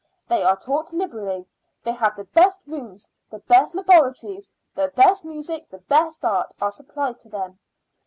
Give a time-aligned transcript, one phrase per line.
[0.29, 1.45] They are taught liberally;
[1.83, 6.71] they have the best rooms, the best laboratories; the best music, the best art, are
[6.71, 7.59] supplied to them.